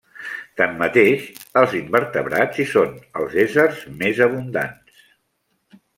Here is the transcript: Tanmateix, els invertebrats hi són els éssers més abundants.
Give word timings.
Tanmateix, 0.59 1.27
els 1.61 1.75
invertebrats 1.81 2.63
hi 2.63 2.67
són 2.71 2.95
els 3.25 3.37
éssers 3.45 3.85
més 4.01 4.23
abundants. 4.29 5.05